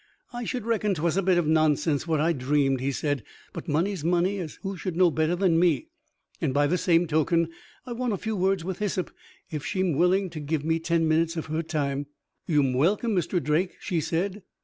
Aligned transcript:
"I 0.33 0.45
should 0.45 0.65
reckon 0.65 0.95
'twas 0.95 1.15
a 1.15 1.21
bit 1.21 1.37
of 1.37 1.45
nonsense 1.45 2.07
what 2.07 2.19
I'd 2.19 2.39
dreamed," 2.39 2.81
he 2.81 2.91
said; 2.91 3.21
"but 3.53 3.67
money's 3.67 4.03
money, 4.03 4.39
as 4.39 4.55
who 4.63 4.75
should 4.75 4.95
know 4.97 5.11
better 5.11 5.35
than 5.35 5.59
me? 5.59 5.89
And, 6.41 6.55
by 6.55 6.65
the 6.65 6.75
same 6.79 7.05
token, 7.05 7.49
I 7.85 7.91
want 7.93 8.11
a 8.11 8.17
few 8.17 8.35
words 8.35 8.63
with 8.63 8.79
Hyssop 8.79 9.11
if 9.51 9.63
she'm 9.63 9.93
willing 9.95 10.31
to 10.31 10.39
give 10.39 10.65
me 10.65 10.79
ten 10.79 11.07
minutes 11.07 11.37
of 11.37 11.45
her 11.45 11.61
time." 11.61 12.07
"You'm 12.47 12.73
welcome, 12.73 13.15
Mr. 13.15 13.39
Drake," 13.43 13.77
she 13.79 14.01
said. 14.01 14.41